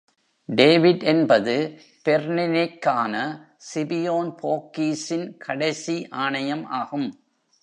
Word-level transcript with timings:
"David" 0.49 1.03
என்பது, 1.03 1.55
பெர்னினிக்கான 2.05 3.13
Scipione 3.73 4.31
போர்கீஸின் 4.41 5.37
கடைசி 5.37 5.97
ஆணையம் 6.19 6.65
ஆகும். 6.71 7.09